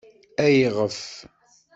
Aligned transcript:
Ayɣef? 0.45 0.99